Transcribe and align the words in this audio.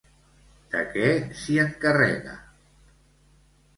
De 0.71 0.81
què 0.95 1.11
s'hi 1.41 1.59
encarrega? 1.65 2.33